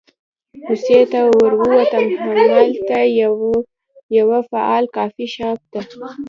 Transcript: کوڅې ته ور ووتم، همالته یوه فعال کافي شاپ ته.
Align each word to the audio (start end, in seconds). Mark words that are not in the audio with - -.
کوڅې 0.65 0.99
ته 1.11 1.19
ور 1.37 1.53
ووتم، 1.59 2.05
همالته 2.21 2.99
یوه 4.17 4.39
فعال 4.51 4.83
کافي 4.95 5.25
شاپ 5.35 5.59
ته. 5.71 5.79